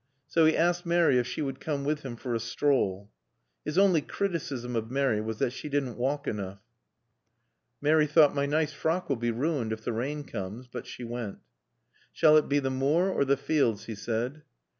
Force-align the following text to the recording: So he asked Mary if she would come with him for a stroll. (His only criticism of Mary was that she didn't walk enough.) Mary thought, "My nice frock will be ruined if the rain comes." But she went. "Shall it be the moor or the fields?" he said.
So 0.25 0.45
he 0.47 0.57
asked 0.57 0.83
Mary 0.83 1.19
if 1.19 1.27
she 1.27 1.43
would 1.43 1.59
come 1.59 1.85
with 1.85 2.01
him 2.01 2.15
for 2.15 2.33
a 2.33 2.39
stroll. 2.39 3.11
(His 3.63 3.77
only 3.77 4.01
criticism 4.01 4.75
of 4.75 4.89
Mary 4.89 5.21
was 5.21 5.37
that 5.37 5.51
she 5.53 5.69
didn't 5.69 5.95
walk 5.95 6.27
enough.) 6.27 6.57
Mary 7.81 8.07
thought, 8.07 8.33
"My 8.33 8.47
nice 8.47 8.73
frock 8.73 9.09
will 9.09 9.15
be 9.15 9.29
ruined 9.29 9.71
if 9.71 9.83
the 9.83 9.93
rain 9.93 10.23
comes." 10.23 10.65
But 10.65 10.87
she 10.87 11.03
went. 11.03 11.37
"Shall 12.11 12.35
it 12.35 12.49
be 12.49 12.57
the 12.57 12.71
moor 12.71 13.09
or 13.09 13.23
the 13.25 13.37
fields?" 13.37 13.85
he 13.85 13.93
said. 13.93 14.41